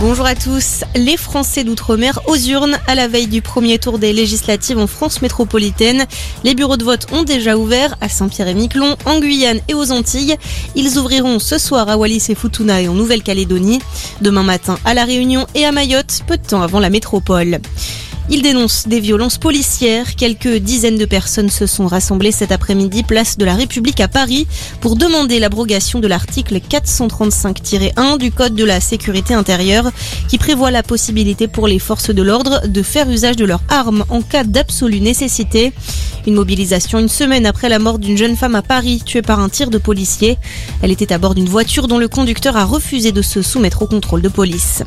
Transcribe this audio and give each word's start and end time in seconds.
Bonjour 0.00 0.24
à 0.24 0.34
tous. 0.34 0.82
Les 0.96 1.18
Français 1.18 1.62
d'outre-mer 1.62 2.20
aux 2.26 2.34
urnes 2.34 2.78
à 2.86 2.94
la 2.94 3.06
veille 3.06 3.26
du 3.26 3.42
premier 3.42 3.78
tour 3.78 3.98
des 3.98 4.14
législatives 4.14 4.78
en 4.78 4.86
France 4.86 5.20
métropolitaine. 5.20 6.06
Les 6.42 6.54
bureaux 6.54 6.78
de 6.78 6.84
vote 6.84 7.06
ont 7.12 7.22
déjà 7.22 7.58
ouvert 7.58 7.98
à 8.00 8.08
Saint-Pierre-et-Miquelon, 8.08 8.96
en 9.04 9.20
Guyane 9.20 9.60
et 9.68 9.74
aux 9.74 9.92
Antilles. 9.92 10.36
Ils 10.74 10.96
ouvriront 10.98 11.38
ce 11.38 11.58
soir 11.58 11.90
à 11.90 11.98
Wallis 11.98 12.24
et 12.30 12.34
Futuna 12.34 12.80
et 12.80 12.88
en 12.88 12.94
Nouvelle-Calédonie. 12.94 13.80
Demain 14.22 14.42
matin 14.42 14.78
à 14.86 14.94
La 14.94 15.04
Réunion 15.04 15.46
et 15.54 15.66
à 15.66 15.72
Mayotte, 15.72 16.22
peu 16.26 16.38
de 16.38 16.46
temps 16.46 16.62
avant 16.62 16.80
la 16.80 16.88
métropole. 16.88 17.60
Il 18.32 18.42
dénonce 18.42 18.86
des 18.86 19.00
violences 19.00 19.38
policières. 19.38 20.14
Quelques 20.14 20.58
dizaines 20.58 20.98
de 20.98 21.04
personnes 21.04 21.50
se 21.50 21.66
sont 21.66 21.88
rassemblées 21.88 22.30
cet 22.30 22.52
après-midi 22.52 23.02
place 23.02 23.36
de 23.36 23.44
la 23.44 23.56
République 23.56 23.98
à 23.98 24.06
Paris 24.06 24.46
pour 24.80 24.94
demander 24.94 25.40
l'abrogation 25.40 25.98
de 25.98 26.06
l'article 26.06 26.58
435-1 26.58 28.18
du 28.18 28.30
Code 28.30 28.54
de 28.54 28.62
la 28.62 28.80
sécurité 28.80 29.34
intérieure 29.34 29.90
qui 30.28 30.38
prévoit 30.38 30.70
la 30.70 30.84
possibilité 30.84 31.48
pour 31.48 31.66
les 31.66 31.80
forces 31.80 32.10
de 32.10 32.22
l'ordre 32.22 32.68
de 32.68 32.82
faire 32.82 33.10
usage 33.10 33.34
de 33.34 33.44
leurs 33.44 33.62
armes 33.68 34.04
en 34.10 34.22
cas 34.22 34.44
d'absolue 34.44 35.00
nécessité. 35.00 35.72
Une 36.26 36.34
mobilisation 36.34 36.98
une 36.98 37.08
semaine 37.08 37.46
après 37.46 37.68
la 37.68 37.78
mort 37.78 37.98
d'une 37.98 38.16
jeune 38.16 38.36
femme 38.36 38.54
à 38.54 38.62
Paris 38.62 39.02
tuée 39.04 39.22
par 39.22 39.40
un 39.40 39.48
tir 39.48 39.70
de 39.70 39.78
policier. 39.78 40.38
Elle 40.82 40.90
était 40.90 41.12
à 41.12 41.18
bord 41.18 41.34
d'une 41.34 41.48
voiture 41.48 41.88
dont 41.88 41.98
le 41.98 42.08
conducteur 42.08 42.56
a 42.56 42.64
refusé 42.64 43.10
de 43.10 43.22
se 43.22 43.42
soumettre 43.42 43.82
au 43.82 43.86
contrôle 43.86 44.20
de 44.20 44.28
police. 44.28 44.82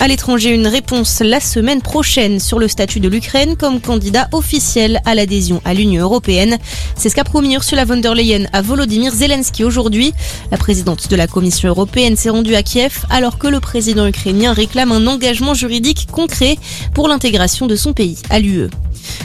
À 0.00 0.08
l'étranger, 0.08 0.50
une 0.50 0.66
réponse 0.66 1.20
la 1.20 1.40
semaine 1.40 1.82
prochaine 1.82 2.40
sur 2.40 2.58
le 2.58 2.68
statut 2.68 3.00
de 3.00 3.08
l'Ukraine 3.08 3.56
comme 3.56 3.80
candidat 3.80 4.28
officiel 4.32 5.00
à 5.04 5.14
l'adhésion 5.14 5.60
à 5.64 5.74
l'Union 5.74 6.02
européenne. 6.02 6.58
C'est 6.96 7.08
ce 7.08 7.14
qu'a 7.14 7.22
promis 7.22 7.54
Ursula 7.54 7.84
von 7.84 7.98
der 7.98 8.14
Leyen 8.14 8.46
à 8.52 8.62
Volodymyr 8.62 9.12
Zelensky 9.12 9.64
aujourd'hui. 9.64 10.12
La 10.50 10.58
présidente 10.58 11.08
de 11.08 11.16
la 11.16 11.26
Commission 11.26 11.68
européenne 11.68 12.16
s'est 12.16 12.30
rendue 12.30 12.54
à 12.54 12.62
Kiev 12.62 13.04
alors 13.10 13.38
que 13.38 13.46
le 13.46 13.60
président 13.60 14.06
ukrainien 14.06 14.52
réclame 14.52 14.90
un 14.90 15.06
engagement 15.06 15.54
juridique 15.54 16.08
concret 16.10 16.56
pour 16.94 17.08
l'intégration 17.08 17.66
de 17.66 17.76
son 17.76 17.92
pays 17.92 18.18
à 18.30 18.40
l'UE. 18.40 18.70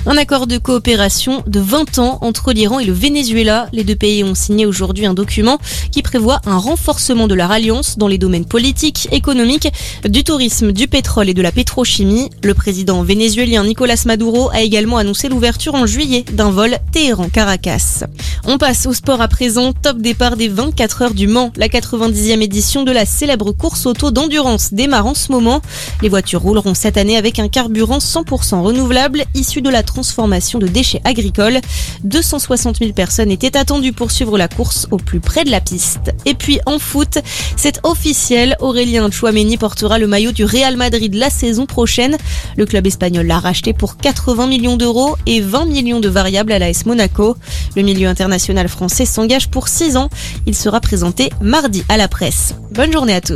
Un 0.06 0.18
accord 0.18 0.48
de 0.48 0.58
coopération 0.58 1.44
de 1.48 1.60
20 1.60 2.00
ans 2.00 2.18
entre 2.22 2.54
l'Iran 2.54 2.80
et 2.80 2.86
le 2.86 2.94
Venezuela. 2.94 3.68
Les 3.74 3.84
deux 3.84 3.96
pays 3.96 4.24
ont 4.24 4.36
signé 4.36 4.66
aujourd'hui 4.66 5.06
un 5.06 5.14
document 5.14 5.58
qui 5.92 6.02
prévoit 6.02 6.42
un 6.46 6.58
renforcement 6.58 7.28
de 7.28 7.36
leur 7.36 7.52
alliance 7.52 7.98
dans 7.98 8.08
les 8.08 8.18
domaines 8.18 8.46
politiques, 8.46 9.08
économiques, 9.12 9.72
du 10.08 10.24
tourisme, 10.24 10.72
du 10.72 10.88
pétrole 10.88 11.30
et 11.30 11.34
de 11.34 11.42
la 11.42 11.52
pétrochimie. 11.52 12.30
Le 12.44 12.54
président 12.54 13.04
vénézuélien 13.04 13.64
Nicolas 13.64 14.02
Maduro 14.06 14.50
a 14.52 14.62
également 14.62 14.98
annoncé 14.98 15.30
l'ouverture 15.30 15.76
en 15.76 15.86
juillet 15.86 16.24
d'un 16.32 16.52
vol 16.52 16.78
Téhéran-Caracas. 16.92 18.06
On 18.46 18.58
passe 18.58 18.86
au 18.86 18.94
sport 18.94 19.22
à 19.22 19.28
présent. 19.28 19.74
Top 19.74 19.98
départ 19.98 20.38
des 20.38 20.48
24 20.48 21.02
heures 21.02 21.14
du 21.14 21.28
Mans. 21.28 21.52
La 21.58 21.68
90e 21.68 22.42
édition 22.42 22.84
de 22.84 22.92
la 22.92 23.06
célèbre 23.06 23.52
course 23.52 23.86
auto 23.86 24.12
d'endurance 24.12 24.74
démarre 24.74 25.08
en 25.08 25.14
ce 25.14 25.32
moment. 25.32 25.62
Les 26.02 26.10
voitures 26.10 26.42
rouleront 26.42 26.74
cette 26.74 26.98
année 26.98 27.18
avec 27.18 27.40
un 27.40 27.50
carburant 27.50 27.98
100% 27.98 28.62
renouvelable 28.62 29.26
issu 29.34 29.62
de 29.62 29.67
la 29.70 29.84
transformation 29.84 30.60
de 30.60 30.68
déchets 30.68 31.02
agricoles. 31.04 31.60
260 32.04 32.78
000 32.78 32.94
personnes 32.94 33.32
étaient 33.32 33.58
attendues 33.58 33.94
pour 33.94 34.12
suivre 34.12 34.38
la 34.38 34.48
course 34.48 34.88
au 34.92 34.98
plus 34.98 35.20
près 35.20 35.44
de 35.44 35.52
la 35.52 35.62
piste. 35.62 36.14
Et 36.26 36.34
puis 36.34 36.60
en 36.66 36.80
foot, 36.80 37.20
c'est 37.56 37.80
officiel, 37.84 38.56
Aurélien 38.60 39.10
Chouameni 39.12 39.58
portera 39.58 40.00
le 40.00 40.08
maillot 40.08 40.32
du 40.32 40.46
Real 40.46 40.78
Madrid 40.78 41.14
la 41.14 41.30
saison 41.30 41.66
prochaine. 41.66 42.18
Le 42.56 42.66
club 42.66 42.88
espagnol 42.88 43.26
l'a 43.28 43.40
racheté 43.40 43.74
pour 43.74 43.98
80 43.98 44.48
millions 44.48 44.78
d'euros 44.78 45.16
et 45.26 45.42
20 45.42 45.66
millions 45.66 46.00
de 46.00 46.10
variables 46.10 46.52
à 46.52 46.60
l'AS 46.60 46.86
Monaco. 46.86 47.38
Le 47.76 47.82
milieu 47.82 48.08
international 48.08 48.68
français 48.68 49.06
s'engage 49.06 49.50
pour 49.50 49.68
6 49.68 49.98
ans. 49.98 50.10
Il 50.46 50.56
sera 50.56 50.82
présenté 50.82 51.30
mardi 51.42 51.84
à 51.90 51.98
la 51.98 52.08
presse. 52.08 52.56
Bonne 52.72 52.92
journée 52.92 53.14
à 53.14 53.22
tous. 53.22 53.36